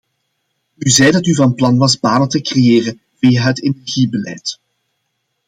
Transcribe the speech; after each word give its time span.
U 0.75 0.89
zei 0.89 1.11
dat 1.11 1.25
u 1.27 1.35
van 1.35 1.53
plan 1.53 1.77
was 1.77 1.99
banen 1.99 2.29
te 2.29 2.41
creëren 2.41 3.01
via 3.19 3.43
het 3.45 3.63
energiebeleid. 3.63 4.59